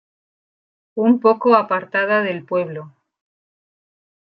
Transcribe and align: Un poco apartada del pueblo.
Un 0.95 1.19
poco 1.19 1.53
apartada 1.55 2.23
del 2.23 2.43
pueblo. 2.43 2.91